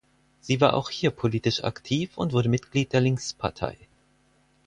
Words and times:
Sie 0.39 0.59
war 0.59 0.73
auch 0.73 0.89
hier 0.89 1.11
politisch 1.11 1.63
aktiv 1.63 2.17
und 2.17 2.33
wurde 2.33 2.49
Mitglied 2.49 2.91
der 2.91 3.01
Linkspartei. 3.01 3.77